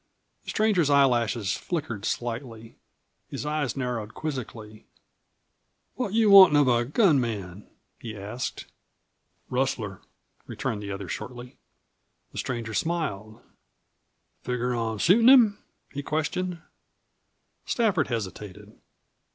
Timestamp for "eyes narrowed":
3.45-4.15